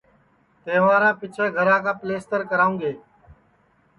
تہوارا 0.63 1.09
پیچھیں 1.19 1.49
گھرا 1.57 1.77
کا 1.83 1.93
پیلستر 2.01 2.41
کراوں 2.49 2.77
گے 2.81 2.93